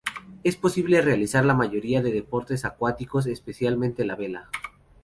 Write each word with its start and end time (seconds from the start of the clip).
Es 0.43 0.55
posible 0.55 0.99
realizar 1.03 1.45
la 1.45 1.53
mayoría 1.53 2.01
de 2.01 2.11
deportes 2.11 2.65
acuáticos, 2.65 3.27
especialmente 3.27 4.03
la 4.03 4.15
vela. 4.15 4.49